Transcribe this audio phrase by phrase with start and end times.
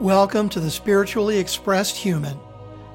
[0.00, 2.36] Welcome to the Spiritually Expressed Human,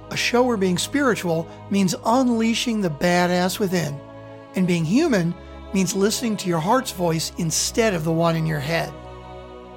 [0.09, 3.97] a show where being spiritual means unleashing the badass within,
[4.55, 5.33] and being human
[5.73, 8.93] means listening to your heart's voice instead of the one in your head.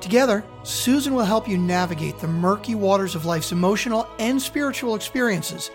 [0.01, 5.71] Together, Susan will help you navigate the murky waters of life's emotional and spiritual experiences,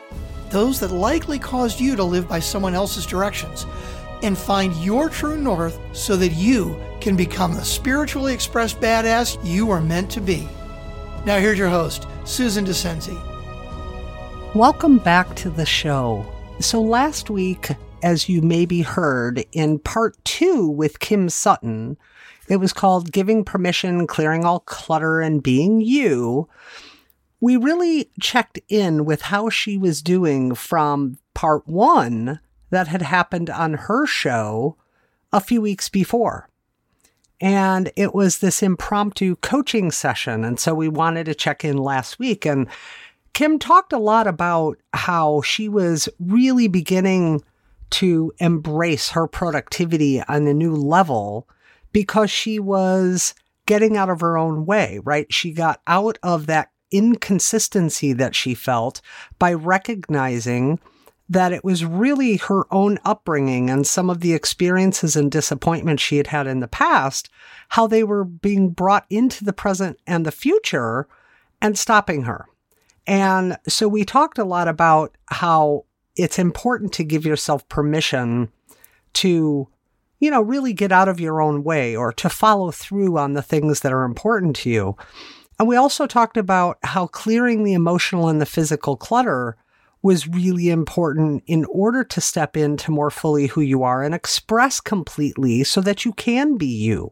[0.49, 3.65] those that likely caused you to live by someone else's directions,
[4.21, 9.71] and find your true north so that you can become the spiritually expressed badass you
[9.71, 10.45] are meant to be.
[11.27, 13.19] Now, here's your host, Susan Dascenzi.
[14.55, 16.25] Welcome back to the show.
[16.61, 17.67] So, last week,
[18.01, 21.97] as you maybe heard in part two with Kim Sutton,
[22.47, 26.47] it was called Giving Permission, Clearing All Clutter, and Being You.
[27.41, 32.39] We really checked in with how she was doing from part one
[32.69, 34.77] that had happened on her show
[35.33, 36.47] a few weeks before.
[37.39, 40.43] And it was this impromptu coaching session.
[40.43, 42.45] And so we wanted to check in last week.
[42.45, 42.67] And
[43.33, 47.43] Kim talked a lot about how she was really beginning
[47.89, 51.47] to embrace her productivity on a new level
[51.93, 53.33] because she was
[53.65, 55.31] getting out of her own way, right?
[55.31, 59.01] She got out of that inconsistency that she felt
[59.39, 60.79] by recognizing
[61.29, 66.17] that it was really her own upbringing and some of the experiences and disappointments she
[66.17, 67.29] had had in the past,
[67.69, 71.07] how they were being brought into the present and the future
[71.61, 72.45] and stopping her.
[73.05, 78.51] And so we talked a lot about how it's important to give yourself permission
[79.13, 79.67] to,
[80.19, 83.41] you know, really get out of your own way or to follow through on the
[83.41, 84.95] things that are important to you.
[85.59, 89.57] And we also talked about how clearing the emotional and the physical clutter
[90.01, 94.79] was really important in order to step into more fully who you are and express
[94.79, 97.11] completely so that you can be you.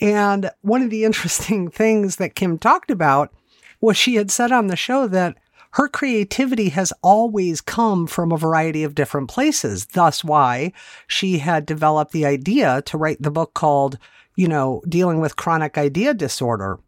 [0.00, 3.32] And one of the interesting things that Kim talked about
[3.80, 5.36] was she had said on the show that
[5.72, 9.86] her creativity has always come from a variety of different places.
[9.86, 10.72] Thus, why
[11.06, 13.96] she had developed the idea to write the book called,
[14.34, 16.80] you know, Dealing with Chronic Idea Disorder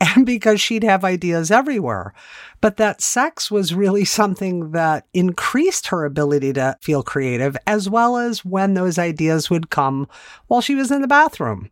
[0.00, 2.14] and because she'd have ideas everywhere.
[2.60, 8.16] But that sex was really something that increased her ability to feel creative, as well
[8.16, 10.08] as when those ideas would come
[10.46, 11.70] while she was in the bathroom.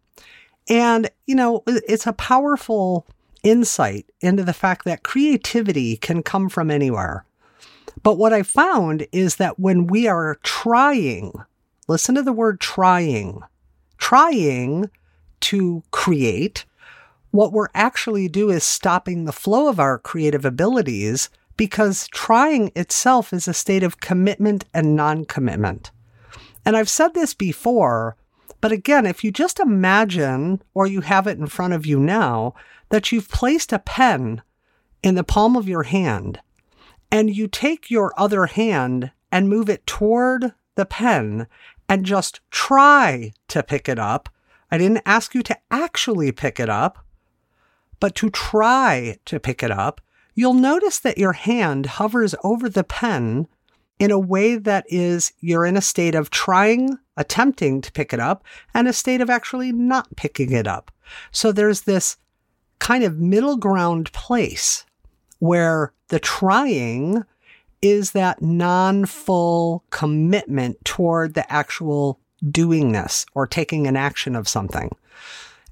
[0.68, 3.06] And, you know, it's a powerful
[3.42, 7.24] insight into the fact that creativity can come from anywhere.
[8.02, 11.32] But what I found is that when we are trying,
[11.88, 13.40] listen to the word trying,
[13.98, 14.90] trying
[15.40, 16.64] to create,
[17.36, 23.32] what we're actually do is stopping the flow of our creative abilities because trying itself
[23.32, 25.90] is a state of commitment and non-commitment.
[26.64, 28.16] And I've said this before,
[28.60, 32.54] but again, if you just imagine or you have it in front of you now
[32.88, 34.42] that you've placed a pen
[35.02, 36.40] in the palm of your hand
[37.10, 41.46] and you take your other hand and move it toward the pen
[41.88, 44.28] and just try to pick it up.
[44.70, 47.05] I didn't ask you to actually pick it up
[48.00, 50.00] but to try to pick it up,
[50.34, 53.48] you'll notice that your hand hovers over the pen
[53.98, 58.20] in a way that is you're in a state of trying, attempting to pick it
[58.20, 60.90] up, and a state of actually not picking it up.
[61.30, 62.16] So there's this
[62.78, 64.84] kind of middle ground place
[65.38, 67.24] where the trying
[67.82, 74.90] is that non full commitment toward the actual doingness or taking an action of something.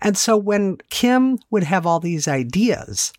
[0.04, 3.12] And so when Kim would have all these ideas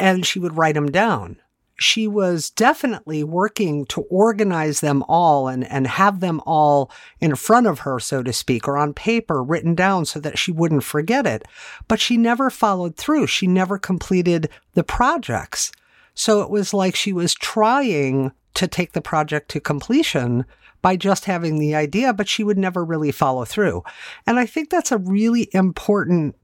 [0.00, 1.36] and she would write them down,
[1.78, 7.68] she was definitely working to organize them all and, and have them all in front
[7.68, 11.24] of her, so to speak, or on paper written down so that she wouldn't forget
[11.24, 11.46] it.
[11.88, 13.28] But she never followed through.
[13.28, 15.72] She never completed the projects.
[16.14, 20.44] So it was like she was trying to take the project to completion,
[20.82, 23.82] by just having the idea, but she would never really follow through.
[24.26, 26.36] And I think that's a really important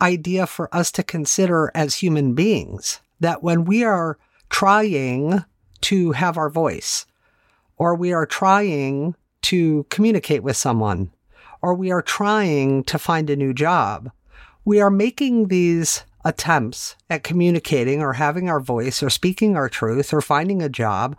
[0.00, 4.18] idea for us to consider as human beings that when we are
[4.50, 5.44] trying
[5.80, 7.06] to have our voice,
[7.76, 11.10] or we are trying to communicate with someone,
[11.60, 14.10] or we are trying to find a new job,
[14.64, 20.12] we are making these attempts at communicating or having our voice or speaking our truth
[20.12, 21.16] or finding a job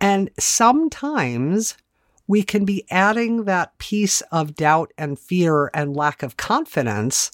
[0.00, 1.76] and sometimes
[2.26, 7.30] we can be adding that piece of doubt and fear and lack of confidence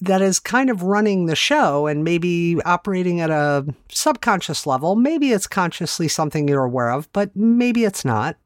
[0.00, 4.96] that is kind of running the show and maybe operating at a subconscious level.
[4.96, 8.36] Maybe it's consciously something you're aware of, but maybe it's not.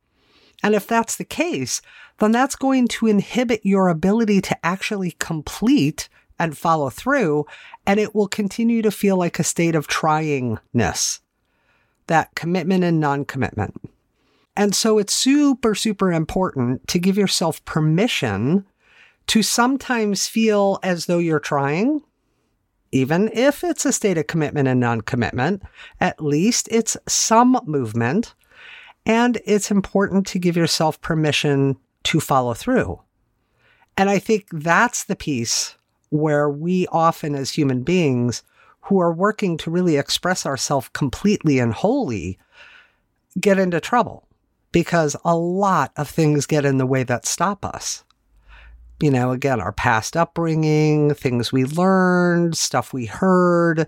[0.62, 1.80] And if that's the case,
[2.18, 7.46] then that's going to inhibit your ability to actually complete and follow through,
[7.86, 11.20] and it will continue to feel like a state of tryingness,
[12.06, 13.74] that commitment and non commitment.
[14.56, 18.64] And so it's super, super important to give yourself permission
[19.28, 22.02] to sometimes feel as though you're trying,
[22.92, 25.62] even if it's a state of commitment and non commitment,
[26.00, 28.34] at least it's some movement.
[29.04, 33.00] And it's important to give yourself permission to follow through.
[33.96, 35.76] And I think that's the piece
[36.10, 38.42] where we often, as human beings
[38.86, 42.38] who are working to really express ourselves completely and wholly,
[43.40, 44.26] get into trouble
[44.70, 48.04] because a lot of things get in the way that stop us.
[49.00, 53.86] You know, again, our past upbringing, things we learned, stuff we heard,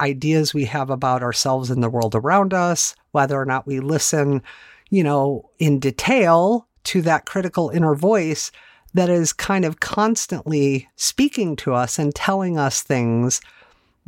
[0.00, 4.42] ideas we have about ourselves and the world around us, whether or not we listen,
[4.88, 8.50] you know, in detail to that critical inner voice
[8.94, 13.42] that is kind of constantly speaking to us and telling us things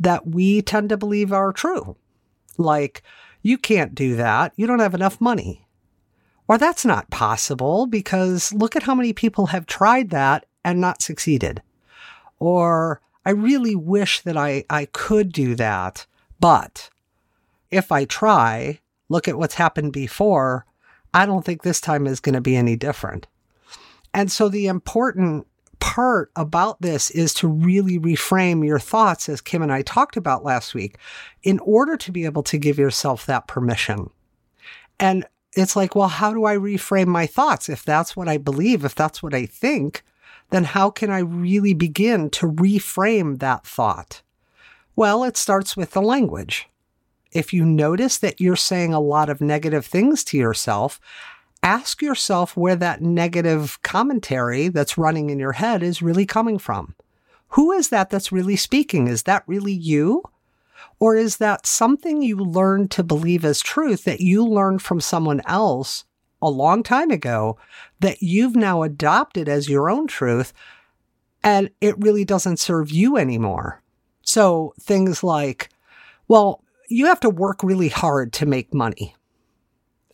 [0.01, 1.95] that we tend to believe are true.
[2.57, 3.03] Like,
[3.41, 4.53] you can't do that.
[4.55, 5.67] You don't have enough money.
[6.47, 11.01] Or that's not possible because look at how many people have tried that and not
[11.01, 11.61] succeeded.
[12.39, 16.05] Or I really wish that I, I could do that,
[16.39, 16.89] but
[17.69, 20.65] if I try, look at what's happened before.
[21.13, 23.27] I don't think this time is going to be any different.
[24.13, 25.47] And so the important
[25.81, 30.45] part about this is to really reframe your thoughts, as Kim and I talked about
[30.45, 30.95] last week,
[31.43, 34.09] in order to be able to give yourself that permission.
[34.97, 35.25] And
[35.57, 37.67] it's like, well, how do I reframe my thoughts?
[37.67, 40.03] If that's what I believe, if that's what I think,
[40.51, 44.21] then how can I really begin to reframe that thought?
[44.95, 46.69] Well, it starts with the language.
[47.31, 50.99] If you notice that you're saying a lot of negative things to yourself,
[51.63, 56.95] ask yourself where that negative commentary that's running in your head is really coming from.
[57.49, 59.07] Who is that that's really speaking?
[59.07, 60.23] Is that really you?
[60.99, 65.41] Or is that something you learned to believe as truth that you learned from someone
[65.45, 66.05] else
[66.41, 67.57] a long time ago
[67.99, 70.53] that you've now adopted as your own truth
[71.43, 73.81] and it really doesn't serve you anymore?
[74.21, 75.69] So things like,
[76.27, 79.15] well, you have to work really hard to make money.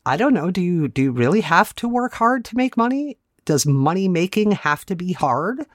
[0.08, 0.52] I don't know.
[0.52, 3.18] Do you do you really have to work hard to make money?
[3.44, 5.66] Does money making have to be hard?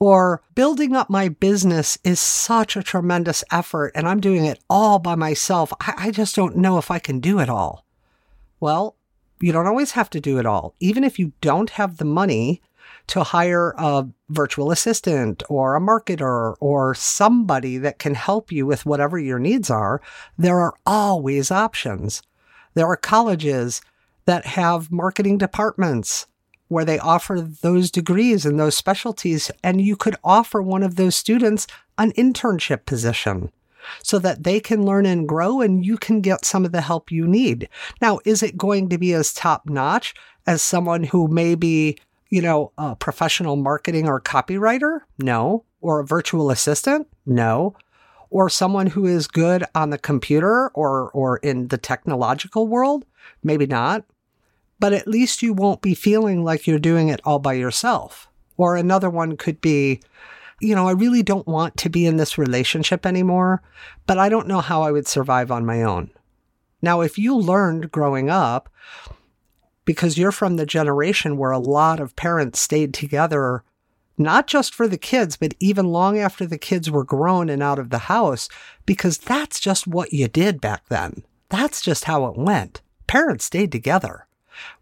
[0.00, 4.98] Or building up my business is such a tremendous effort and I'm doing it all
[4.98, 5.72] by myself.
[5.80, 7.86] I, I just don't know if I can do it all.
[8.58, 8.96] Well,
[9.40, 10.74] you don't always have to do it all.
[10.80, 12.60] Even if you don't have the money
[13.06, 18.84] to hire a virtual assistant or a marketer or somebody that can help you with
[18.84, 20.00] whatever your needs are,
[20.36, 22.22] there are always options.
[22.74, 23.82] There are colleges
[24.24, 26.26] that have marketing departments
[26.68, 31.14] where they offer those degrees and those specialties, and you could offer one of those
[31.14, 31.66] students
[31.98, 33.50] an internship position
[34.02, 37.10] so that they can learn and grow and you can get some of the help
[37.10, 37.68] you need.
[38.00, 40.14] Now, is it going to be as top notch
[40.46, 41.98] as someone who may be,
[42.30, 45.00] you know, a professional marketing or copywriter?
[45.18, 45.64] No.
[45.80, 47.08] Or a virtual assistant?
[47.26, 47.74] No
[48.32, 53.04] or someone who is good on the computer or, or in the technological world?
[53.44, 54.04] Maybe not.
[54.80, 58.28] But at least you won't be feeling like you're doing it all by yourself.
[58.56, 60.00] Or another one could be,
[60.60, 63.62] you know, I really don't want to be in this relationship anymore,
[64.06, 66.10] but I don't know how I would survive on my own.
[66.80, 68.68] Now, if you learned growing up,
[69.84, 73.62] because you're from the generation where a lot of parents stayed together
[74.18, 77.78] not just for the kids, but even long after the kids were grown and out
[77.78, 78.48] of the house,
[78.86, 81.24] because that's just what you did back then.
[81.48, 82.80] That's just how it went.
[83.06, 84.26] Parents stayed together.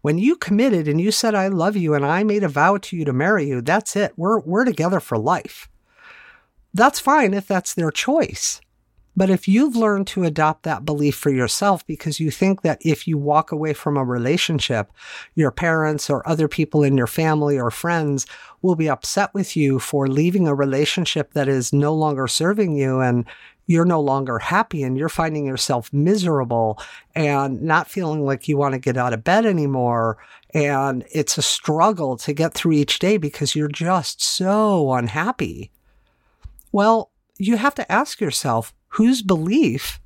[0.01, 2.97] When you committed and you said, I love you and I made a vow to
[2.97, 4.13] you to marry you, that's it.
[4.17, 5.69] We're, we're together for life.
[6.73, 8.61] That's fine if that's their choice.
[9.15, 13.07] But if you've learned to adopt that belief for yourself because you think that if
[13.07, 14.91] you walk away from a relationship,
[15.35, 18.25] your parents or other people in your family or friends
[18.61, 23.01] will be upset with you for leaving a relationship that is no longer serving you
[23.01, 23.25] and
[23.67, 26.79] you're no longer happy and you're finding yourself miserable
[27.15, 30.17] and not feeling like you want to get out of bed anymore.
[30.53, 35.71] And it's a struggle to get through each day because you're just so unhappy.
[36.71, 39.99] Well, you have to ask yourself, whose belief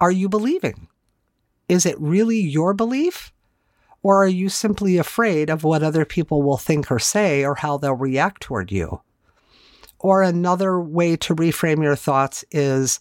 [0.00, 0.88] are you believing?
[1.68, 3.32] Is it really your belief?
[4.02, 7.76] Or are you simply afraid of what other people will think or say or how
[7.76, 9.02] they'll react toward you?
[9.98, 12.98] Or another way to reframe your thoughts is,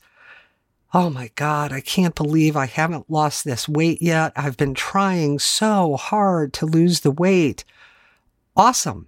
[0.94, 4.34] Oh my God, I can't believe I haven't lost this weight yet.
[4.36, 7.64] I've been trying so hard to lose the weight.
[8.58, 9.08] Awesome.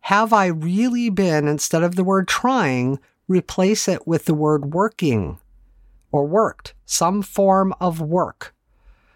[0.00, 5.38] have I really been, instead of the word trying, replace it with the word working
[6.12, 8.54] or worked, some form of work.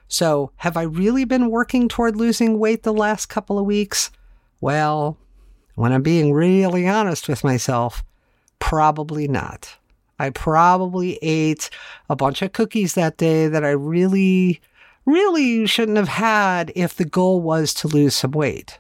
[0.08, 4.10] So, have I really been working toward losing weight the last couple of weeks?
[4.60, 5.16] Well,
[5.76, 8.02] when I'm being really honest with myself,
[8.58, 9.76] probably not.
[10.18, 11.70] I probably ate
[12.10, 14.60] a bunch of cookies that day that I really,
[15.06, 18.78] really shouldn't have had if the goal was to lose some weight.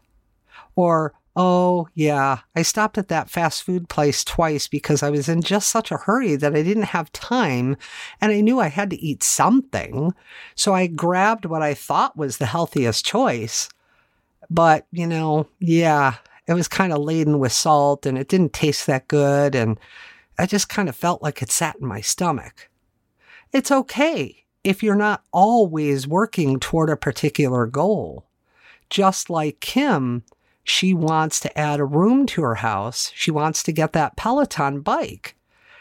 [0.76, 5.42] Or, oh, yeah, I stopped at that fast food place twice because I was in
[5.42, 7.76] just such a hurry that I didn't have time
[8.20, 10.12] and I knew I had to eat something.
[10.54, 13.68] So I grabbed what I thought was the healthiest choice.
[14.48, 16.14] But, you know, yeah,
[16.46, 19.54] it was kind of laden with salt and it didn't taste that good.
[19.54, 19.78] And
[20.38, 22.68] I just kind of felt like it sat in my stomach.
[23.52, 28.26] It's okay if you're not always working toward a particular goal.
[28.88, 30.24] Just like Kim,
[30.64, 33.12] she wants to add a room to her house.
[33.14, 35.36] She wants to get that Peloton bike.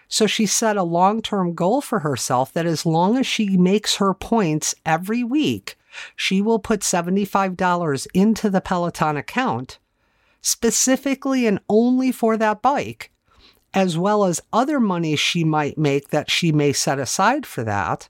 [0.08, 3.96] So she set a long term goal for herself that as long as she makes
[3.96, 5.78] her points every week,
[6.16, 9.80] she will put $75 into the Peloton account
[10.42, 13.12] specifically and only for that bike,
[13.74, 18.10] as well as other money she might make that she may set aside for that.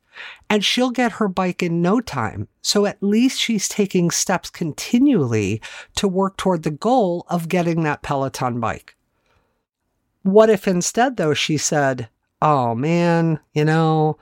[0.49, 2.47] And she'll get her bike in no time.
[2.61, 5.61] So at least she's taking steps continually
[5.95, 8.95] to work toward the goal of getting that Peloton bike.
[10.23, 12.09] What if instead, though, she said,
[12.41, 14.17] Oh man, you know,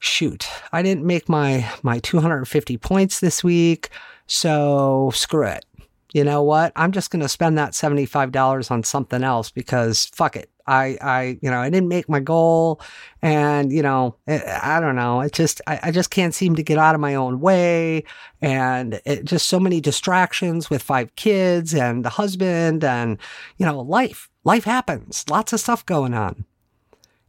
[0.00, 3.90] shoot, I didn't make my, my 250 points this week.
[4.26, 5.64] So screw it
[6.12, 6.72] you know what?
[6.76, 10.50] I'm just going to spend that $75 on something else because fuck it.
[10.68, 12.80] I, I, you know, I didn't make my goal
[13.22, 15.22] and, you know, it, I don't know.
[15.22, 18.04] It just, I, I just can't seem to get out of my own way.
[18.42, 23.18] And it, just so many distractions with five kids and the husband and,
[23.56, 26.44] you know, life, life happens, lots of stuff going on.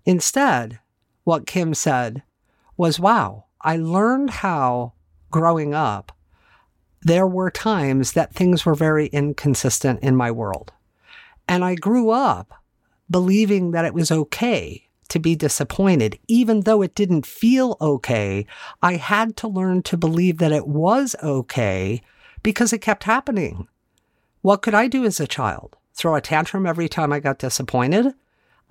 [0.05, 0.79] Instead,
[1.24, 2.24] what Kim said
[2.75, 4.93] was, wow, I learned how
[5.31, 6.12] growing up
[7.01, 10.74] there were times that things were very inconsistent in my world.
[11.48, 12.53] And I grew up
[13.10, 16.20] believing that it was okay to be disappointed.
[16.28, 18.46] Even though it didn't feel okay,
[18.82, 22.01] I had to learn to believe that it was okay
[22.44, 23.68] because it kept happening.
[24.42, 25.75] What could I do as a child?
[25.94, 28.13] Throw a tantrum every time I got disappointed?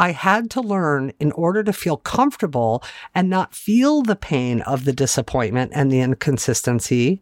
[0.01, 2.83] I had to learn in order to feel comfortable
[3.15, 7.21] and not feel the pain of the disappointment and the inconsistency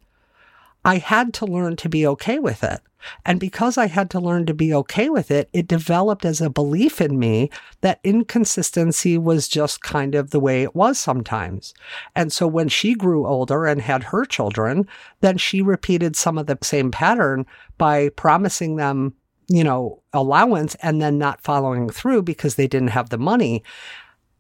[0.87, 2.81] I had to learn to be okay with it.
[3.25, 6.49] And because I had to learn to be okay with it, it developed as a
[6.49, 7.51] belief in me
[7.81, 11.75] that inconsistency was just kind of the way it was sometimes.
[12.15, 14.87] And so when she grew older and had her children,
[15.23, 17.47] then she repeated some of the same pattern
[17.79, 19.15] by promising them,
[19.49, 23.65] you know, allowance and then not following through because they didn't have the money.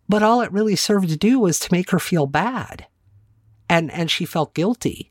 [0.08, 2.86] But all it really served to do was to make her feel bad.
[3.68, 5.10] And, and she felt guilty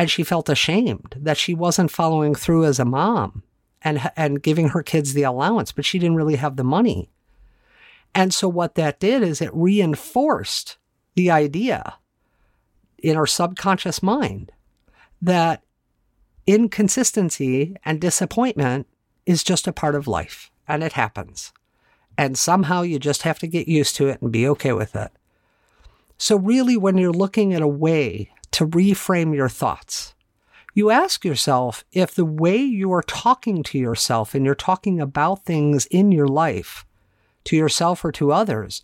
[0.00, 3.42] and she felt ashamed that she wasn't following through as a mom
[3.82, 7.10] and and giving her kids the allowance, but she didn't really have the money.
[8.14, 10.78] And so what that did is it reinforced
[11.16, 11.98] the idea
[12.96, 14.52] in her subconscious mind
[15.20, 15.64] that
[16.46, 18.86] inconsistency and disappointment
[19.26, 21.52] is just a part of life and it happens.
[22.16, 25.10] And somehow you just have to get used to it and be okay with it.
[26.16, 30.14] So, really, when you're looking at a way to reframe your thoughts.
[30.74, 35.44] You ask yourself if the way you are talking to yourself and you're talking about
[35.44, 36.84] things in your life,
[37.44, 38.82] to yourself or to others,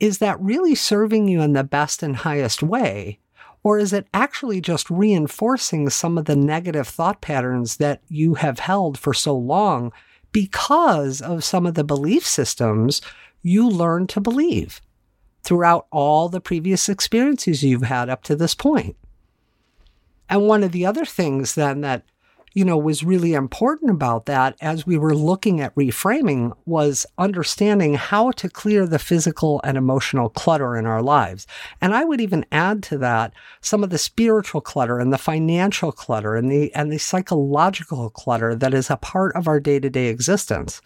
[0.00, 3.18] is that really serving you in the best and highest way?
[3.62, 8.60] Or is it actually just reinforcing some of the negative thought patterns that you have
[8.60, 9.92] held for so long
[10.32, 13.00] because of some of the belief systems
[13.42, 14.80] you learned to believe
[15.42, 18.96] throughout all the previous experiences you've had up to this point?
[20.28, 22.02] And one of the other things then that,
[22.52, 27.94] you know, was really important about that as we were looking at reframing was understanding
[27.94, 31.46] how to clear the physical and emotional clutter in our lives.
[31.82, 35.92] And I would even add to that some of the spiritual clutter and the financial
[35.92, 39.90] clutter and the, and the psychological clutter that is a part of our day to
[39.90, 40.80] day existence.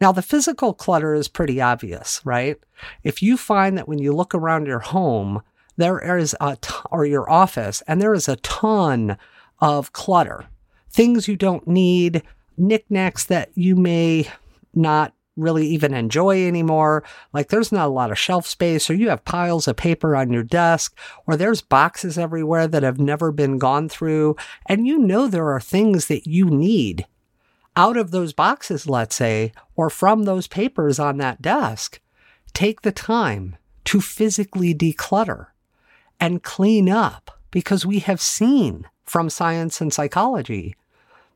[0.00, 2.56] Now, the physical clutter is pretty obvious, right?
[3.02, 5.42] If you find that when you look around your home,
[5.76, 9.16] there is a t- or your office, and there is a ton
[9.60, 10.46] of clutter,
[10.90, 12.22] things you don't need,
[12.56, 14.28] knickknacks that you may
[14.74, 17.02] not really even enjoy anymore.
[17.32, 20.32] Like there's not a lot of shelf space, or you have piles of paper on
[20.32, 25.26] your desk, or there's boxes everywhere that have never been gone through, and you know
[25.26, 27.06] there are things that you need.
[27.76, 32.00] out of those boxes, let's say, or from those papers on that desk,
[32.52, 35.48] take the time to physically declutter
[36.24, 40.74] and clean up because we have seen from science and psychology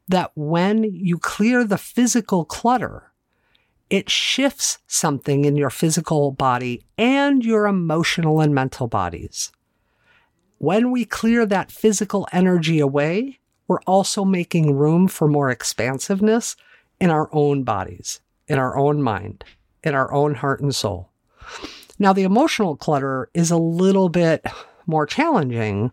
[0.09, 3.13] that when you clear the physical clutter,
[3.91, 9.53] it shifts something in your physical body and your emotional and mental bodies.
[10.57, 16.57] When we clear that physical energy away, we're also making room for more expansiveness
[16.99, 19.45] in our own bodies, in our own mind,
[19.85, 21.11] in our own heart and soul.
[21.99, 24.47] Now, the emotional clutter is a little bit
[24.89, 25.93] more challenging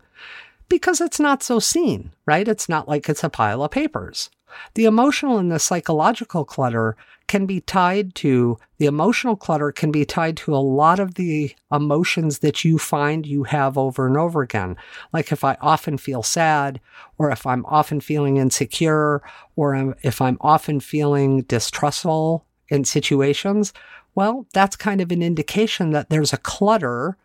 [0.70, 2.48] because it's not so seen, right?
[2.48, 4.30] It's not like it's a pile of papers.
[4.74, 6.96] The emotional and the psychological clutter
[7.28, 11.56] can be tied to the emotional clutter can be tied to a lot of the
[11.72, 14.76] emotions that you find you have over and over again.
[15.12, 16.80] Like if I often feel sad,
[17.18, 19.22] or if I'm often feeling insecure,
[19.56, 23.74] or if I'm often feeling distrustful in situations,
[24.14, 27.18] well, that's kind of an indication that there's a clutter,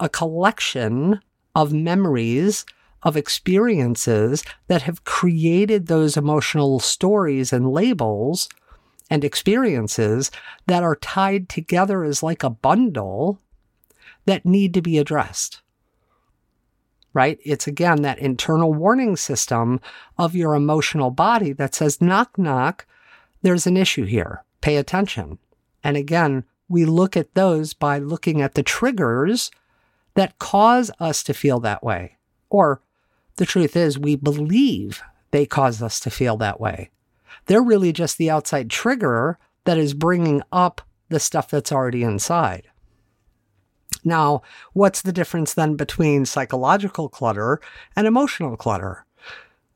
[0.00, 1.20] a collection
[1.54, 2.64] of memories
[3.02, 8.48] of experiences that have created those emotional stories and labels
[9.10, 10.30] and experiences
[10.66, 13.40] that are tied together as like a bundle
[14.26, 15.62] that need to be addressed.
[17.14, 17.38] Right?
[17.44, 19.80] It's again that internal warning system
[20.18, 22.86] of your emotional body that says, knock, knock,
[23.42, 24.44] there's an issue here.
[24.60, 25.38] Pay attention.
[25.82, 29.50] And again, we look at those by looking at the triggers
[30.18, 32.16] that cause us to feel that way.
[32.50, 32.82] Or
[33.36, 36.90] the truth is, we believe they cause us to feel that way.
[37.46, 42.66] They're really just the outside trigger that is bringing up the stuff that's already inside.
[44.02, 47.60] Now, what's the difference then between psychological clutter
[47.94, 49.06] and emotional clutter?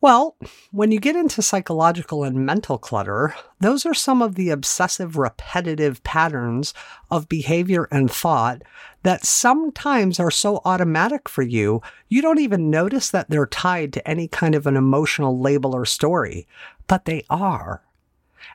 [0.02, 0.34] Well,
[0.72, 6.02] when you get into psychological and mental clutter, those are some of the obsessive, repetitive
[6.02, 6.74] patterns
[7.08, 8.62] of behavior and thought
[9.04, 14.08] that sometimes are so automatic for you, you don't even notice that they're tied to
[14.08, 16.48] any kind of an emotional label or story,
[16.88, 17.84] but they are.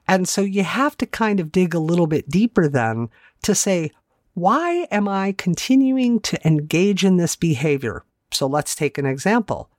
[0.05, 3.07] And so you have to kind of dig a little bit deeper then
[3.43, 3.91] to say,
[4.33, 8.03] why am I continuing to engage in this behavior?
[8.31, 9.69] So let's take an example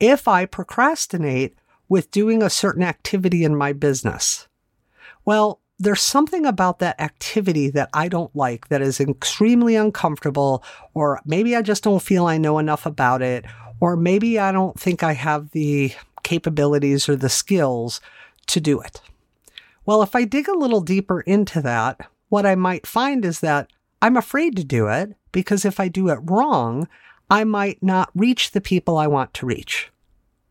[0.00, 1.56] if I procrastinate
[1.88, 4.48] with doing a certain activity in my business.
[5.24, 10.62] Well, there's something about that activity that I don't like that is extremely uncomfortable,
[10.94, 13.44] or maybe I just don't feel I know enough about it,
[13.80, 18.00] or maybe I don't think I have the capabilities or the skills
[18.46, 19.00] to do it.
[19.84, 23.70] Well, if I dig a little deeper into that, what I might find is that
[24.00, 26.88] I'm afraid to do it because if I do it wrong,
[27.34, 29.90] I might not reach the people I want to reach.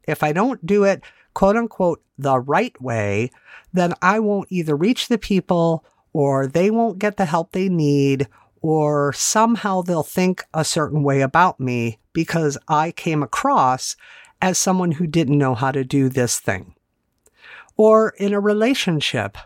[0.06, 1.02] If I don't do it,
[1.34, 3.32] quote unquote, the right way,
[3.72, 8.28] then I won't either reach the people or they won't get the help they need
[8.62, 13.96] or somehow they'll think a certain way about me because I came across
[14.42, 16.76] as someone who didn't know how to do this thing.
[17.78, 19.38] Or in a relationship,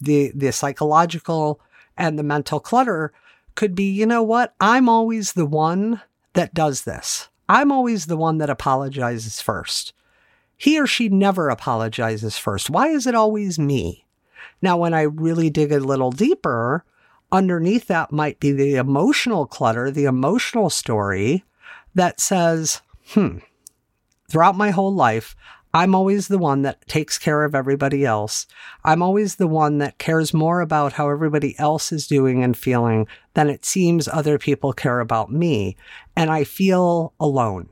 [0.00, 1.60] the, the psychological
[1.96, 3.12] and the mental clutter
[3.54, 4.52] could be, you know what?
[4.58, 6.00] I'm always the one
[6.36, 7.28] that does this.
[7.48, 9.92] I'm always the one that apologizes first.
[10.56, 12.70] He or she never apologizes first.
[12.70, 14.06] Why is it always me?
[14.62, 16.84] Now, when I really dig a little deeper,
[17.30, 21.44] underneath that might be the emotional clutter, the emotional story
[21.94, 23.38] that says, hmm,
[24.30, 25.36] throughout my whole life,
[25.76, 28.46] I'm always the one that takes care of everybody else.
[28.82, 33.06] I'm always the one that cares more about how everybody else is doing and feeling
[33.34, 35.76] than it seems other people care about me.
[36.16, 37.68] And I feel alone.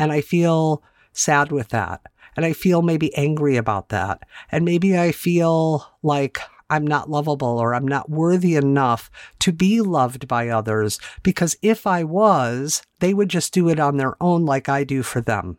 [0.00, 2.00] And I feel sad with that.
[2.34, 4.24] And I feel maybe angry about that.
[4.50, 9.80] And maybe I feel like I'm not lovable or I'm not worthy enough to be
[9.80, 14.44] loved by others because if I was, they would just do it on their own
[14.44, 15.56] like I do for them.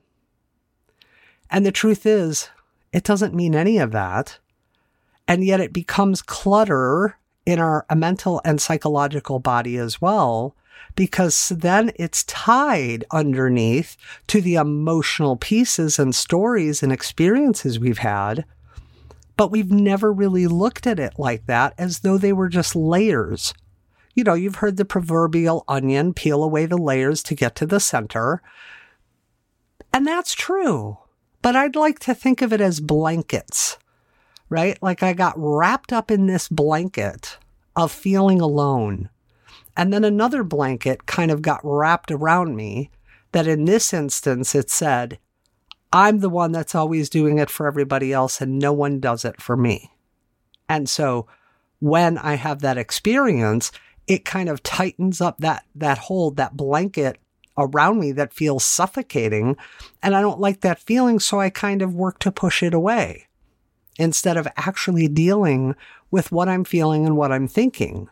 [1.50, 2.50] And the truth is,
[2.92, 4.40] it doesn't mean any of that.
[5.28, 10.56] And yet it becomes clutter in our uh, mental and psychological body as well,
[10.96, 13.96] because then it's tied underneath
[14.28, 18.46] to the emotional pieces and stories and experiences we've had.
[19.38, 23.54] But we've never really looked at it like that as though they were just layers.
[24.14, 27.80] You know, you've heard the proverbial onion peel away the layers to get to the
[27.80, 28.42] center.
[29.94, 30.98] And that's true
[31.42, 33.78] but I'd like to think of it as blankets,
[34.50, 34.82] right?
[34.82, 37.38] Like I got wrapped up in this blanket
[37.76, 39.10] of feeling alone.
[39.78, 42.92] And then another blanket kind of got wrapped around me
[43.32, 45.20] that in this instance it said,
[45.92, 49.42] I'm the one that's always doing it for everybody else and no one does it
[49.42, 49.92] for me.
[50.68, 51.28] And so
[51.80, 53.72] when I have that experience,
[54.06, 57.18] it kind of tightens up that, that hold, that blanket
[57.60, 59.58] around me that feels suffocating.
[60.02, 61.20] And I don't like that feeling.
[61.20, 63.28] So I kind of work to push it away
[63.98, 65.76] instead of actually dealing
[66.10, 68.10] with what I'm feeling and what I'm thinking.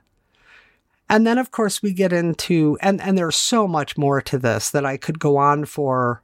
[1.09, 4.69] And then, of course, we get into, and, and there's so much more to this
[4.71, 6.21] that I could go on for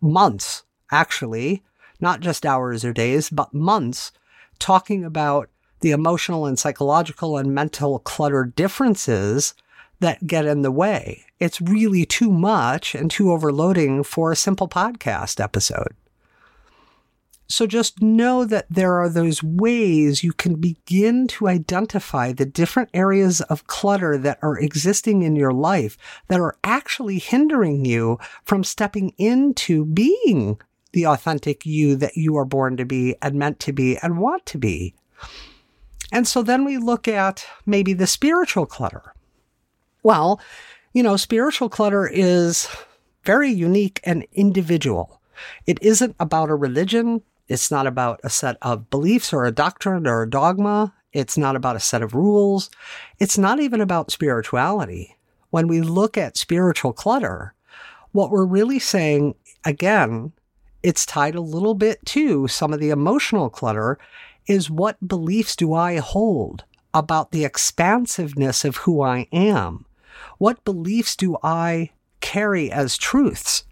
[0.00, 1.62] months, actually,
[2.00, 4.10] not just hours or days, but months,
[4.58, 5.50] talking about
[5.80, 9.54] the emotional and psychological and mental clutter differences
[10.00, 11.24] that get in the way.
[11.38, 15.94] It's really too much and too overloading for a simple podcast episode.
[17.50, 22.90] So just know that there are those ways you can begin to identify the different
[22.94, 28.62] areas of clutter that are existing in your life that are actually hindering you from
[28.62, 30.60] stepping into being
[30.92, 34.46] the authentic you that you are born to be and meant to be and want
[34.46, 34.94] to be.
[36.12, 39.12] And so then we look at maybe the spiritual clutter.
[40.02, 40.40] Well,
[40.92, 42.68] you know, spiritual clutter is
[43.24, 45.20] very unique and individual.
[45.66, 47.22] It isn't about a religion.
[47.48, 50.94] It's not about a set of beliefs or a doctrine or a dogma.
[51.12, 52.70] It's not about a set of rules.
[53.18, 55.16] It's not even about spirituality.
[55.50, 57.54] When we look at spiritual clutter,
[58.12, 59.34] what we're really saying,
[59.64, 60.32] again,
[60.82, 63.98] it's tied a little bit to some of the emotional clutter
[64.46, 69.84] is what beliefs do I hold about the expansiveness of who I am?
[70.40, 73.64] What beliefs do I carry as truths?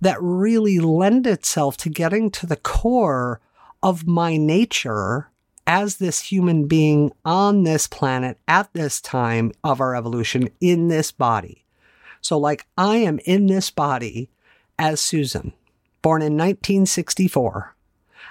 [0.00, 3.40] that really lend itself to getting to the core
[3.82, 5.30] of my nature
[5.66, 11.10] as this human being on this planet at this time of our evolution in this
[11.10, 11.64] body.
[12.20, 14.30] So, like, I am in this body
[14.78, 15.52] as Susan,
[16.02, 17.75] born in 1964.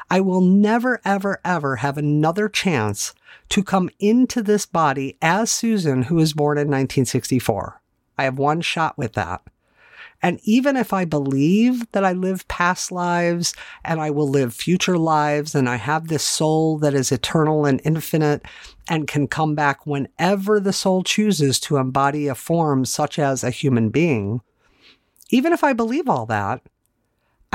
[0.10, 3.13] I will never, ever, ever have another chance
[3.50, 7.82] to come into this body as Susan, who was born in 1964.
[8.18, 9.41] I have one shot with that.
[10.22, 14.98] And even if I believe that I live past lives and I will live future
[14.98, 18.44] lives and I have this soul that is eternal and infinite
[18.88, 23.52] and can come back whenever the soul chooses to embody a form such as a
[23.52, 24.41] human being,
[25.30, 26.62] even if I believe all that,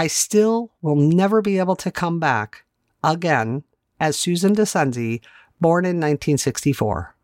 [0.01, 2.65] I still will never be able to come back
[3.05, 3.65] again
[4.01, 5.21] as Susan Dascenzi,
[5.61, 7.15] born in 1964.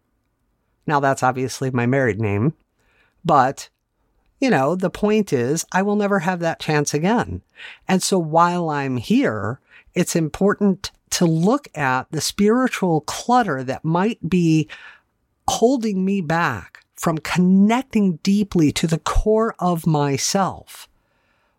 [0.86, 2.52] Now, that's obviously my married name,
[3.24, 3.70] but
[4.40, 7.40] you know, the point is I will never have that chance again.
[7.88, 9.58] And so while I'm here,
[9.94, 14.68] it's important to look at the spiritual clutter that might be
[15.48, 20.90] holding me back from connecting deeply to the core of myself.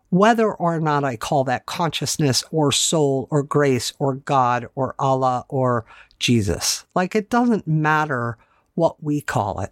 [0.09, 5.45] Whether or not I call that consciousness or soul or grace or God or Allah
[5.49, 5.85] or
[6.19, 6.85] Jesus.
[6.95, 8.37] Like it doesn't matter
[8.75, 9.71] what we call it.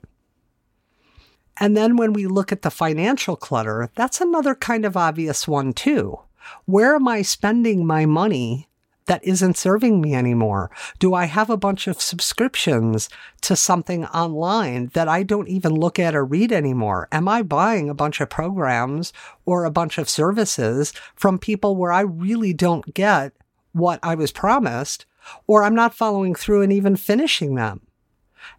[1.57, 5.71] And then when we look at the financial clutter, that's another kind of obvious one
[5.71, 6.19] too.
[6.65, 8.67] Where am I spending my money
[9.07, 10.71] that isn't serving me anymore?
[10.99, 13.09] Do I have a bunch of subscriptions
[13.41, 17.07] to something online that I don't even look at or read anymore?
[17.11, 19.13] Am I buying a bunch of programs
[19.45, 23.33] or a bunch of services from people where I really don't get
[23.73, 25.05] what I was promised
[25.47, 27.81] or I'm not following through and even finishing them?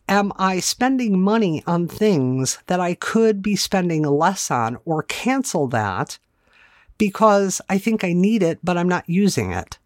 [0.09, 5.66] am I spending money on things that I could be spending less on or cancel
[5.68, 6.18] that
[6.98, 9.78] because I think I need it, but I'm not using it?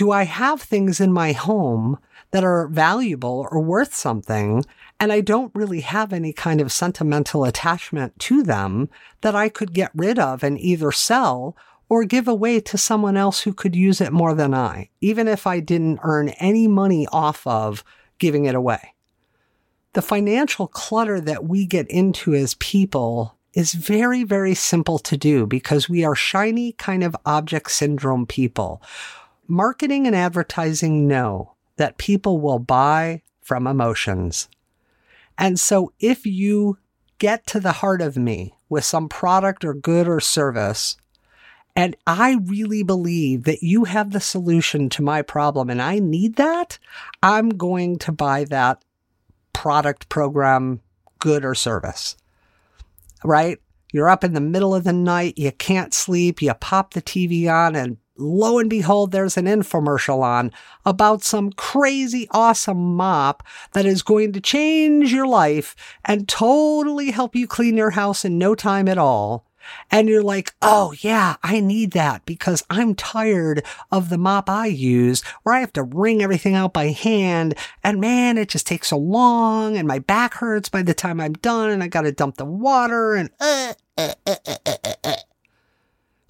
[0.00, 1.98] Do I have things in my home
[2.30, 4.64] that are valuable or worth something
[4.98, 8.88] and I don't really have any kind of sentimental attachment to them
[9.20, 11.54] that I could get rid of and either sell
[11.90, 15.46] or give away to someone else who could use it more than I, even if
[15.46, 17.84] I didn't earn any money off of
[18.18, 18.94] giving it away
[19.92, 25.46] the financial clutter that we get into as people is very, very simple to do
[25.46, 28.80] because we are shiny kind of object syndrome people.
[29.50, 34.48] Marketing and advertising know that people will buy from emotions.
[35.36, 36.78] And so if you
[37.18, 40.96] get to the heart of me with some product or good or service,
[41.74, 46.36] and I really believe that you have the solution to my problem and I need
[46.36, 46.78] that,
[47.20, 48.84] I'm going to buy that
[49.52, 50.80] product, program,
[51.18, 52.16] good, or service.
[53.24, 53.58] Right?
[53.92, 57.52] You're up in the middle of the night, you can't sleep, you pop the TV
[57.52, 60.52] on, and lo and behold, there's an infomercial on
[60.84, 67.34] about some crazy awesome mop that is going to change your life and totally help
[67.34, 69.46] you clean your house in no time at all.
[69.90, 74.66] And you're like, oh yeah, I need that because I'm tired of the mop I
[74.66, 77.54] use where I have to wring everything out by hand.
[77.84, 81.34] And man, it just takes so long and my back hurts by the time I'm
[81.34, 85.16] done and I got to dump the water and uh, uh, uh, uh, uh, uh.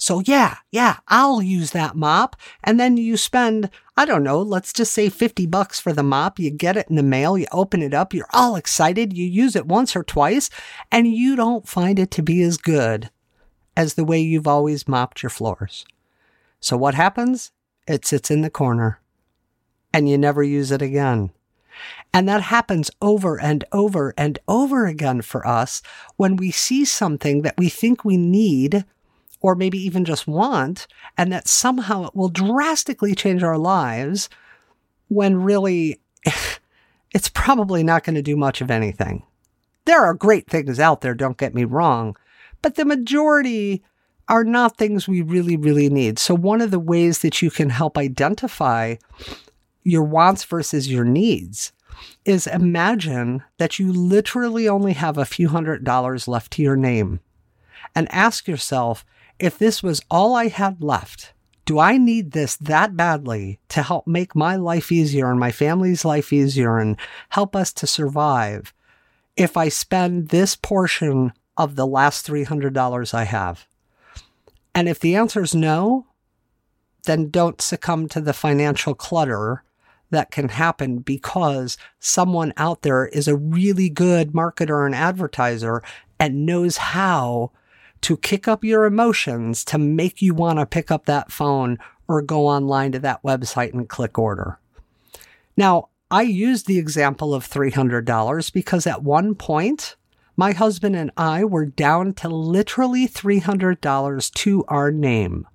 [0.01, 2.35] So yeah, yeah, I'll use that mop.
[2.65, 6.39] And then you spend, I don't know, let's just say 50 bucks for the mop.
[6.39, 9.55] You get it in the mail, you open it up, you're all excited, you use
[9.55, 10.49] it once or twice,
[10.91, 13.11] and you don't find it to be as good
[13.77, 15.85] as the way you've always mopped your floors.
[16.61, 17.53] So what happens?
[17.87, 19.01] It sits in the corner
[19.93, 21.31] and you never use it again.
[22.15, 25.83] And that happens over and over and over again for us
[26.17, 28.87] when we see something that we think we need
[29.41, 34.29] or maybe even just want, and that somehow it will drastically change our lives
[35.09, 36.01] when really
[37.13, 39.23] it's probably not going to do much of anything.
[39.87, 42.17] There are great things out there, don't get me wrong,
[42.63, 43.83] but the majority
[44.29, 46.19] are not things we really, really need.
[46.19, 48.97] So, one of the ways that you can help identify
[49.83, 51.73] your wants versus your needs
[52.25, 57.21] is imagine that you literally only have a few hundred dollars left to your name
[57.95, 59.05] and ask yourself
[59.41, 61.33] if this was all I had left,
[61.65, 66.05] do I need this that badly to help make my life easier and my family's
[66.05, 66.97] life easier and
[67.31, 68.75] help us to survive
[69.37, 73.67] if I spend this portion of the last $300 I have?
[74.75, 76.07] And if the answer is no,
[77.05, 79.65] then don't succumb to the financial clutter
[80.11, 85.83] that can happen because someone out there is a really good marketer and advertiser
[86.19, 87.53] and knows how
[88.03, 92.23] to kick up your emotions to make you want to pick up that phone or
[92.23, 94.59] go online to that website and click order.
[95.57, 99.97] Now, I used the example of $300 because at one point,
[100.37, 105.47] my husband and I were down to literally $300 to our name.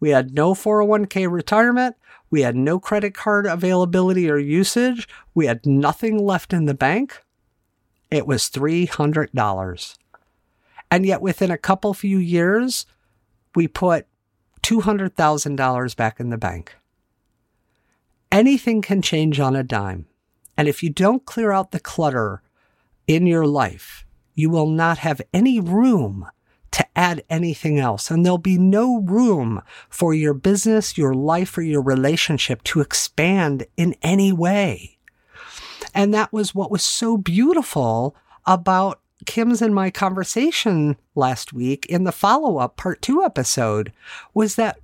[0.00, 1.96] We had no 401k retirement.
[2.30, 5.08] We had no credit card availability or usage.
[5.34, 7.22] We had nothing left in the bank.
[8.10, 9.98] It was $300.
[10.90, 12.86] And yet within a couple few years,
[13.54, 14.06] we put
[14.62, 16.76] $200,000 back in the bank.
[18.32, 20.06] Anything can change on a dime.
[20.56, 22.42] And if you don't clear out the clutter
[23.06, 26.26] in your life, you will not have any room
[26.72, 28.10] to add anything else.
[28.10, 33.66] And there'll be no room for your business, your life, or your relationship to expand
[33.76, 34.98] in any way.
[35.94, 38.14] And that was what was so beautiful
[38.46, 43.92] about Kim's and my conversation last week in the follow up part two episode
[44.34, 44.78] was that,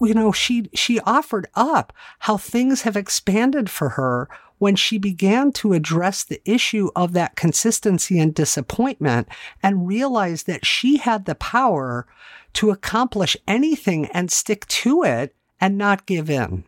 [0.00, 5.52] you know, she, she offered up how things have expanded for her when she began
[5.52, 9.28] to address the issue of that consistency and disappointment
[9.62, 12.06] and realized that she had the power
[12.54, 16.64] to accomplish anything and stick to it and not give in.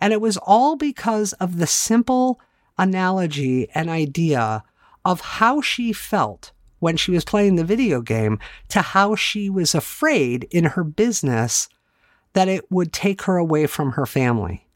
[0.00, 2.40] And it was all because of the simple
[2.78, 4.62] analogy and idea
[5.06, 9.72] of how she felt when she was playing the video game to how she was
[9.74, 11.68] afraid in her business
[12.32, 14.66] that it would take her away from her family.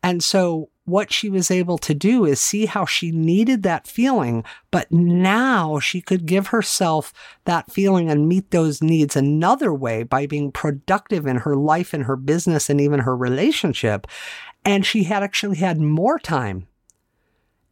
[0.00, 4.44] And so what she was able to do is see how she needed that feeling,
[4.70, 7.12] but now she could give herself
[7.46, 12.04] that feeling and meet those needs another way by being productive in her life and
[12.04, 14.06] her business and even her relationship.
[14.64, 16.68] And she had actually had more time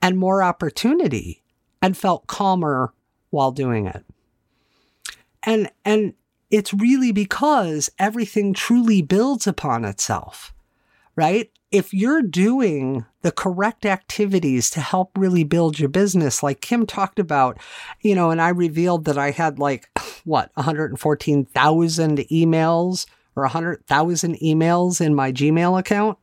[0.03, 1.44] and more opportunity
[1.85, 2.95] and felt calmer
[3.29, 4.07] while doing it.
[5.43, 6.15] And, and
[6.51, 10.55] it's really because everything truly builds upon itself,
[11.15, 11.51] right?
[11.71, 17.19] If you're doing the correct activities to help really build your business, like Kim talked
[17.19, 17.59] about,
[18.01, 19.91] you know, and I revealed that I had like,
[20.25, 23.05] what, 114,000 emails
[23.37, 26.17] or 100,000 emails in my Gmail account.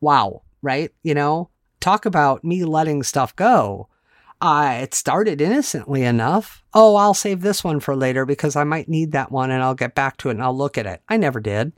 [0.00, 0.92] Wow, right?
[1.02, 3.88] You know, talk about me letting stuff go.
[4.40, 6.62] Uh, it started innocently enough.
[6.72, 9.74] Oh, I'll save this one for later because I might need that one and I'll
[9.74, 11.02] get back to it and I'll look at it.
[11.08, 11.72] I never did.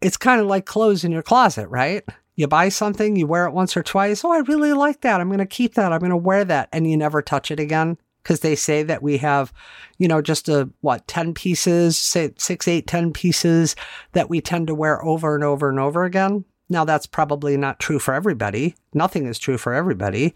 [0.00, 2.04] It's kind of like clothes in your closet, right?
[2.36, 4.24] You buy something, you wear it once or twice.
[4.24, 5.20] Oh, I really like that.
[5.20, 5.92] I'm going to keep that.
[5.92, 6.68] I'm going to wear that.
[6.72, 9.52] And you never touch it again because they say that we have,
[9.98, 13.74] you know, just a, what, 10 pieces, say six, eight, 10 pieces
[14.12, 16.44] that we tend to wear over and over and over again.
[16.68, 18.76] Now, that's probably not true for everybody.
[18.94, 20.34] Nothing is true for everybody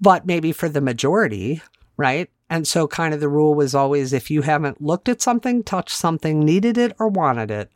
[0.00, 1.62] but maybe for the majority,
[1.96, 2.30] right?
[2.48, 5.96] And so, kind of the rule was always if you haven't looked at something, touched
[5.96, 7.70] something, needed it, or wanted it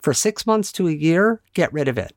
[0.00, 2.14] for six months to a year, get rid of it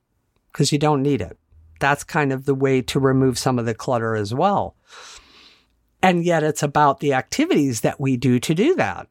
[0.52, 1.38] because you don't need it.
[1.80, 4.76] That's kind of the way to remove some of the clutter as well.
[6.02, 9.08] And yet it's about the activities that we do to do that,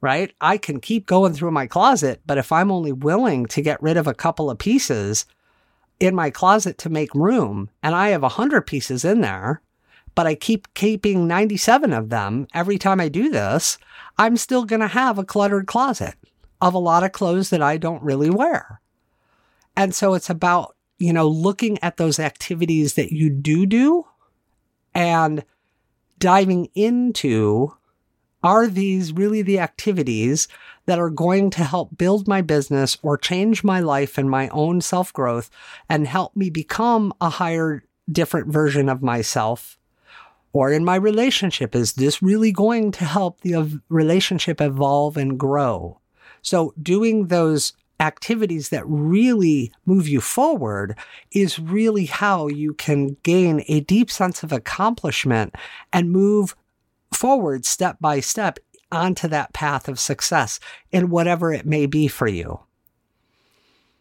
[0.00, 0.32] right?
[0.40, 3.96] I can keep going through my closet, but if I'm only willing to get rid
[3.96, 5.26] of a couple of pieces
[5.98, 9.60] in my closet to make room, and I have a hundred pieces in there,
[10.16, 13.78] but I keep keeping 97 of them every time I do this,
[14.18, 16.14] I'm still going to have a cluttered closet
[16.60, 18.80] of a lot of clothes that I don't really wear.
[19.76, 24.06] And so it's about, you know, looking at those activities that you do do
[24.94, 25.44] and
[26.18, 27.74] diving into
[28.42, 30.48] are these really the activities
[30.86, 34.80] that are going to help build my business or change my life and my own
[34.80, 35.50] self growth
[35.90, 39.75] and help me become a higher, different version of myself?
[40.56, 46.00] Or in my relationship, is this really going to help the relationship evolve and grow?
[46.40, 50.96] So doing those activities that really move you forward
[51.30, 55.54] is really how you can gain a deep sense of accomplishment
[55.92, 56.56] and move
[57.12, 58.58] forward step by step
[58.90, 60.58] onto that path of success
[60.90, 62.60] in whatever it may be for you.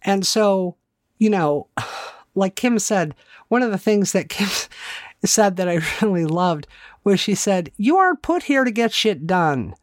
[0.03, 0.77] And so,
[1.17, 1.67] you know,
[2.33, 3.13] like Kim said,
[3.49, 4.47] one of the things that Kim
[5.25, 6.67] said that I really loved
[7.03, 9.75] was she said, You aren't put here to get shit done.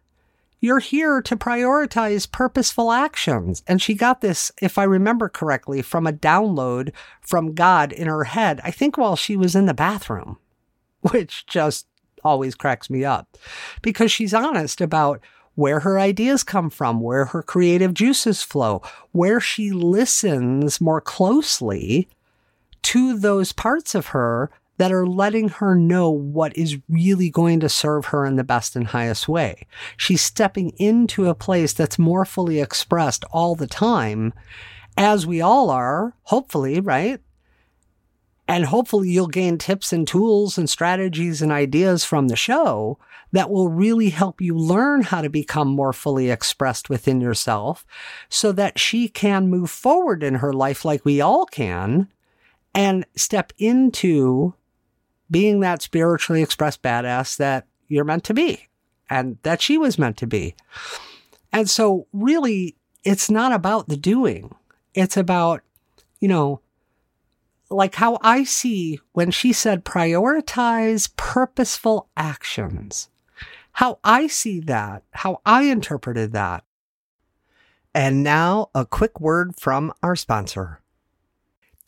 [0.60, 3.64] You're here to prioritize purposeful actions.
[3.66, 8.24] And she got this, if I remember correctly, from a download from God in her
[8.24, 10.38] head, I think while she was in the bathroom,
[11.00, 11.86] which just
[12.24, 13.36] always cracks me up
[13.82, 15.20] because she's honest about
[15.54, 22.08] where her ideas come from, where her creative juices flow, where she listens more closely
[22.82, 24.50] to those parts of her
[24.82, 28.74] that are letting her know what is really going to serve her in the best
[28.74, 29.64] and highest way.
[29.96, 34.34] She's stepping into a place that's more fully expressed all the time,
[34.96, 37.20] as we all are, hopefully, right?
[38.48, 42.98] And hopefully you'll gain tips and tools and strategies and ideas from the show
[43.30, 47.86] that will really help you learn how to become more fully expressed within yourself
[48.28, 52.08] so that she can move forward in her life like we all can
[52.74, 54.54] and step into
[55.32, 58.68] being that spiritually expressed badass that you're meant to be
[59.10, 60.54] and that she was meant to be.
[61.52, 64.54] And so, really, it's not about the doing,
[64.94, 65.62] it's about,
[66.20, 66.60] you know,
[67.70, 73.08] like how I see when she said prioritize purposeful actions,
[73.72, 76.64] how I see that, how I interpreted that.
[77.94, 80.81] And now a quick word from our sponsor.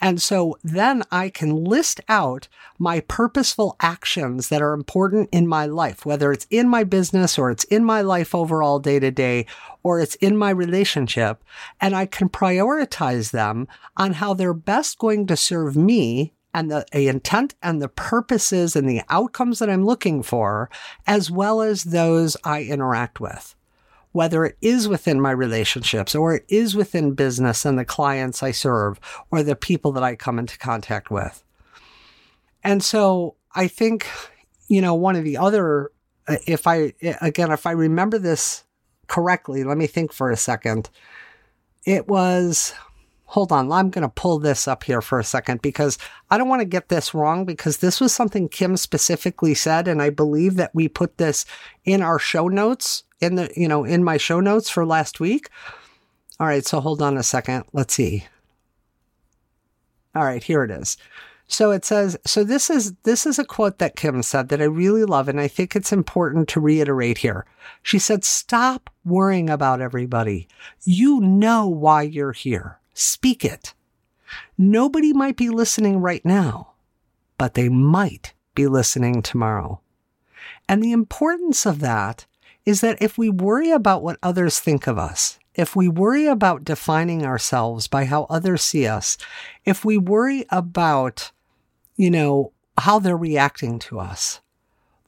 [0.04, 2.46] And so then I can list out
[2.78, 7.50] my purposeful actions that are important in my life, whether it's in my business or
[7.50, 9.46] it's in my life overall day to day,
[9.82, 11.42] or it's in my relationship.
[11.80, 16.84] And I can prioritize them on how they're best going to serve me and the,
[16.92, 20.68] intent and the purposes and the outcomes that I'm looking for,
[21.06, 23.54] as well as those I interact with
[24.14, 28.52] whether it is within my relationships or it is within business and the clients I
[28.52, 29.00] serve
[29.32, 31.42] or the people that I come into contact with.
[32.62, 34.06] And so I think,
[34.68, 35.90] you know, one of the other,
[36.28, 38.62] uh, if I, again, if I remember this
[39.08, 40.90] correctly, let me think for a second.
[41.84, 42.72] It was,
[43.34, 43.72] hold on.
[43.72, 45.98] I'm going to pull this up here for a second because
[46.30, 49.88] I don't want to get this wrong because this was something Kim specifically said.
[49.88, 51.44] And I believe that we put this
[51.84, 55.50] in our show notes in the, you know, in my show notes for last week.
[56.38, 56.64] All right.
[56.64, 57.64] So hold on a second.
[57.72, 58.24] Let's see.
[60.14, 60.44] All right.
[60.44, 60.96] Here it is.
[61.48, 64.66] So it says, so this is, this is a quote that Kim said that I
[64.66, 65.26] really love.
[65.28, 67.46] And I think it's important to reiterate here.
[67.82, 70.46] She said, stop worrying about everybody.
[70.84, 72.78] You know why you're here.
[72.94, 73.74] Speak it.
[74.56, 76.72] Nobody might be listening right now,
[77.36, 79.80] but they might be listening tomorrow.
[80.68, 82.26] And the importance of that
[82.64, 86.64] is that if we worry about what others think of us, if we worry about
[86.64, 89.16] defining ourselves by how others see us,
[89.64, 91.30] if we worry about,
[91.96, 94.40] you know, how they're reacting to us,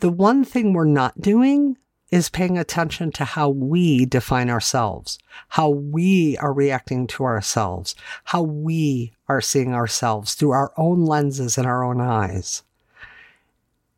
[0.00, 1.78] the one thing we're not doing
[2.10, 7.94] is paying attention to how we define ourselves, how we are reacting to ourselves,
[8.24, 12.62] how we are seeing ourselves through our own lenses and our own eyes.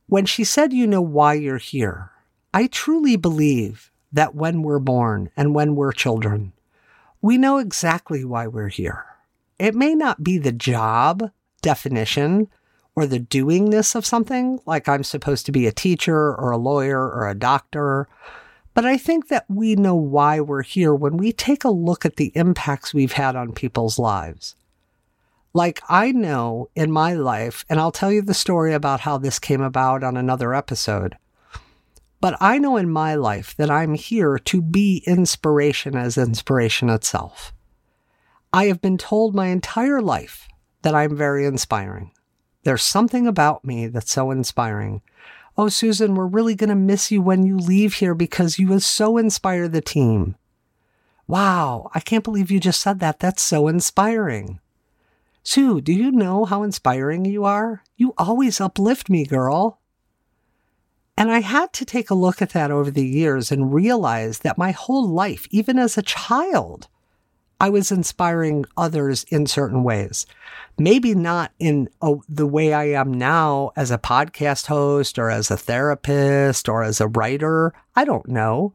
[0.07, 2.11] When she said, You know why you're here,
[2.55, 6.55] I truly believe that when we're born and when we're children,
[7.21, 9.05] we know exactly why we're here.
[9.59, 11.31] It may not be the job
[11.61, 12.49] definition
[12.99, 17.01] or the doingness of something, like I'm supposed to be a teacher or a lawyer
[17.01, 18.09] or a doctor,
[18.75, 22.17] but I think that we know why we're here when we take a look at
[22.17, 24.57] the impacts we've had on people's lives.
[25.55, 29.39] Like I know in my life, and I'll tell you the story about how this
[29.39, 31.17] came about on another episode.
[32.21, 37.53] But I know in my life that I'm here to be inspiration as inspiration itself.
[38.53, 40.49] I have been told my entire life
[40.83, 42.11] that I'm very inspiring.
[42.65, 45.03] There's something about me that's so inspiring.
[45.57, 49.17] Oh, Susan, we're really going to miss you when you leave here because you so
[49.17, 50.37] inspired the team.
[51.27, 53.21] Wow, I can't believe you just said that.
[53.21, 54.61] That's so inspiring.
[55.43, 57.83] Sue, do you know how inspiring you are?
[57.97, 59.81] You always uplift me, girl.
[61.17, 64.57] And I had to take a look at that over the years and realize that
[64.57, 66.89] my whole life, even as a child,
[67.61, 70.27] I was inspiring others in certain ways.
[70.79, 75.51] Maybe not in a, the way I am now as a podcast host or as
[75.51, 77.73] a therapist or as a writer.
[77.97, 78.75] I don't know.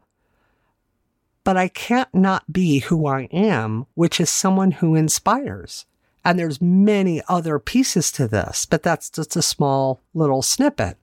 [1.46, 5.86] But I can't not be who I am, which is someone who inspires.
[6.26, 10.98] And there's many other pieces to this, but that's just a small little snippet.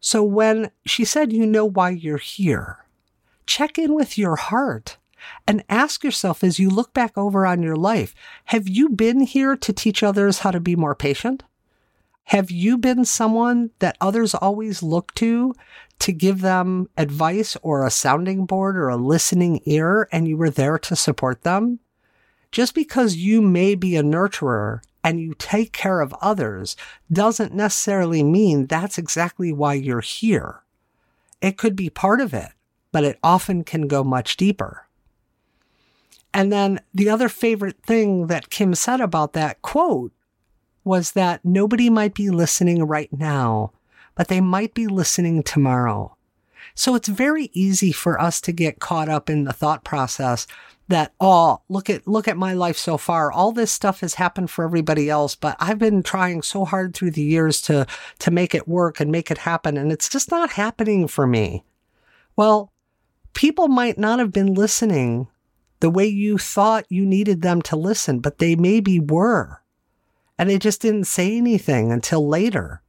[0.00, 2.84] So when she said, you know why you're here,
[3.46, 4.98] check in with your heart
[5.46, 8.14] and ask yourself as you look back over on your life,
[8.46, 11.42] have you been here to teach others how to be more patient?
[12.28, 15.54] Have you been someone that others always look to
[15.98, 20.50] to give them advice or a sounding board or a listening ear and you were
[20.50, 21.80] there to support them?
[22.50, 26.76] Just because you may be a nurturer and you take care of others
[27.12, 30.62] doesn't necessarily mean that's exactly why you're here.
[31.42, 32.52] It could be part of it,
[32.90, 34.83] but it often can go much deeper.
[36.34, 40.12] And then the other favorite thing that Kim said about that quote
[40.82, 43.72] was that nobody might be listening right now,
[44.16, 46.16] but they might be listening tomorrow.
[46.74, 50.48] So it's very easy for us to get caught up in the thought process
[50.88, 54.50] that oh look at look at my life so far all this stuff has happened
[54.50, 57.86] for everybody else but i've been trying so hard through the years to
[58.18, 61.64] to make it work and make it happen and it's just not happening for me
[62.36, 62.70] well
[63.32, 65.26] people might not have been listening
[65.84, 69.60] the way you thought you needed them to listen but they maybe were.
[70.38, 72.80] And they just didn't say anything until later.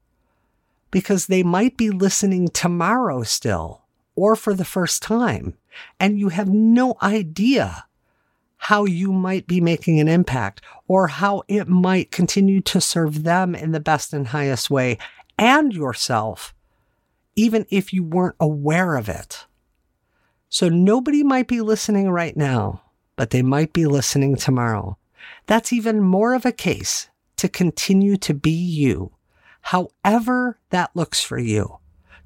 [0.91, 3.81] Because they might be listening tomorrow still
[4.15, 5.57] or for the first time.
[5.99, 7.85] And you have no idea
[8.55, 13.53] how you might be making an impact or how it might continue to serve them
[13.53, 14.97] in the best and highest way
[15.37, 16.55] and yourself,
[17.35, 19.47] even if you weren't aware of it.
[20.47, 22.83] So nobody might be listening right now,
[23.15, 24.97] but they might be listening tomorrow.
[25.47, 29.11] That's even more of a case to continue to be you,
[29.61, 31.79] however that looks for you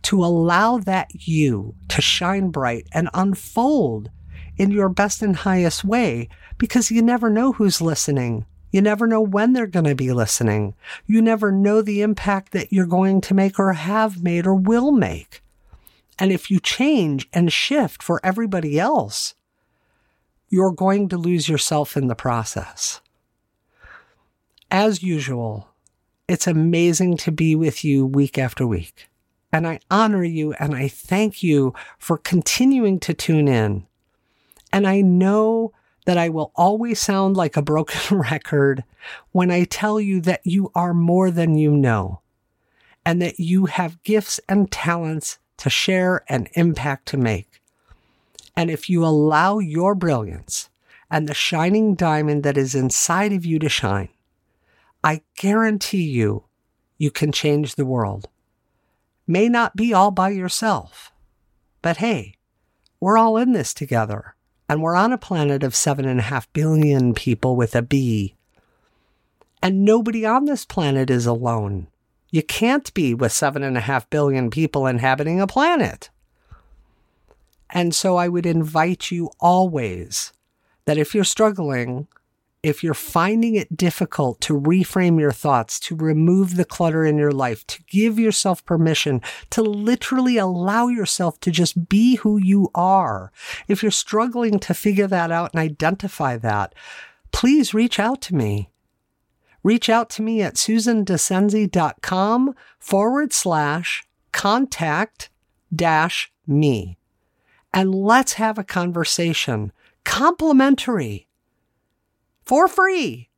[0.03, 4.09] to allow that you to shine bright and unfold
[4.57, 8.45] in your best and highest way because you never know who's listening.
[8.71, 10.75] You never know when they're going to be listening.
[11.07, 14.91] You never know the impact that you're going to make or have made or will
[14.91, 15.41] make.
[16.19, 19.33] And if you change and shift for everybody else,
[20.49, 23.01] you're going to lose yourself in the process.
[24.71, 25.69] As usual,
[26.27, 29.09] it's amazing to be with you week after week
[29.51, 33.85] and I honor you and I thank you for continuing to tune in.
[34.71, 35.73] And I know
[36.05, 38.83] that I will always sound like a broken record
[39.31, 42.21] when I tell you that you are more than you know
[43.05, 47.48] and that you have gifts and talents to share and impact to make.
[48.59, 50.69] And if you allow your brilliance
[51.09, 54.09] and the shining diamond that is inside of you to shine,
[55.01, 56.43] I guarantee you,
[56.97, 58.27] you can change the world.
[59.25, 61.13] May not be all by yourself,
[61.81, 62.33] but hey,
[62.99, 64.35] we're all in this together,
[64.67, 68.35] and we're on a planet of seven and a half billion people with a B.
[69.63, 71.87] And nobody on this planet is alone.
[72.29, 76.09] You can't be with seven and a half billion people inhabiting a planet.
[77.71, 80.33] And so I would invite you always
[80.85, 82.07] that if you're struggling,
[82.61, 87.31] if you're finding it difficult to reframe your thoughts, to remove the clutter in your
[87.31, 93.31] life, to give yourself permission to literally allow yourself to just be who you are,
[93.67, 96.75] if you're struggling to figure that out and identify that,
[97.31, 98.69] please reach out to me.
[99.63, 105.29] Reach out to me at susandascenzi.com forward slash contact
[105.73, 106.98] dash me.
[107.73, 109.71] And let's have a conversation.
[110.03, 111.27] Complimentary
[112.43, 113.29] for free.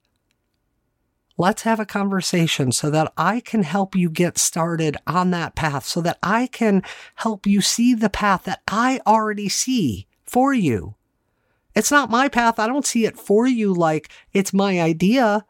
[1.38, 5.86] Let's have a conversation so that I can help you get started on that path,
[5.86, 6.84] so that I can
[7.16, 10.96] help you see the path that I already see for you.
[11.74, 12.60] It's not my path.
[12.60, 15.46] I don't see it for you like it's my idea.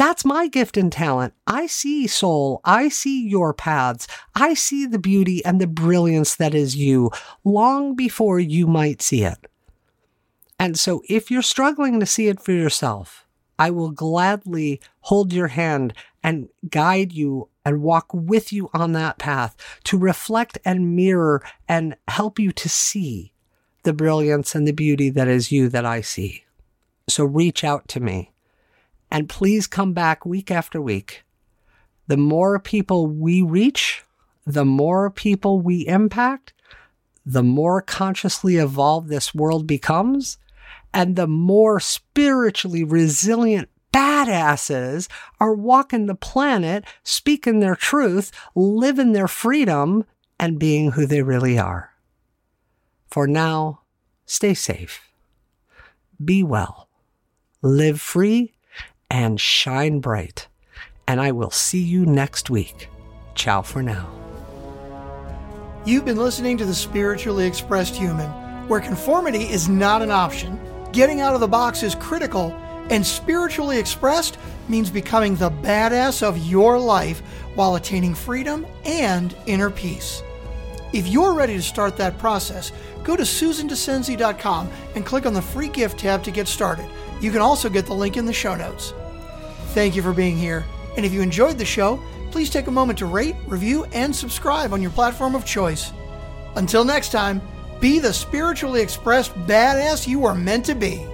[0.00, 1.34] That's my gift and talent.
[1.46, 2.62] I see soul.
[2.64, 4.08] I see your paths.
[4.34, 7.10] I see the beauty and the brilliance that is you
[7.44, 9.36] long before you might see it.
[10.58, 13.26] And so if you're struggling to see it for yourself,
[13.58, 15.92] I will gladly hold your hand
[16.22, 21.94] and guide you and walk with you on that path to reflect and mirror and
[22.08, 23.34] help you to see
[23.82, 26.44] the brilliance and the beauty that is you that I see.
[27.06, 28.32] So reach out to me
[29.10, 31.24] and please come back week after week.
[32.06, 34.04] The more people we reach,
[34.46, 36.52] the more people we impact,
[37.24, 40.38] the more consciously evolved this world becomes,
[40.92, 45.08] and the more spiritually resilient badasses
[45.38, 50.04] are walking the planet, speaking their truth, living their freedom,
[50.38, 51.92] and being who they really are.
[53.08, 53.82] For now,
[54.26, 55.00] stay safe,
[56.24, 56.88] be well,
[57.62, 58.54] live free,
[59.10, 60.48] and shine bright.
[61.06, 62.88] And I will see you next week.
[63.34, 64.08] Ciao for now.
[65.84, 68.30] You've been listening to The Spiritually Expressed Human,
[68.68, 70.58] where conformity is not an option
[70.92, 72.50] Getting out of the box is critical,
[72.90, 74.38] and spiritually expressed
[74.68, 77.20] means becoming the badass of your life
[77.54, 80.22] while attaining freedom and inner peace.
[80.92, 82.72] If you're ready to start that process,
[83.04, 86.86] go to susandascenzi.com and click on the free gift tab to get started.
[87.20, 88.92] You can also get the link in the show notes.
[89.72, 90.64] Thank you for being here,
[90.96, 92.02] and if you enjoyed the show,
[92.32, 95.92] please take a moment to rate, review, and subscribe on your platform of choice.
[96.56, 97.40] Until next time,
[97.78, 101.06] be the spiritually expressed badass you are meant to be.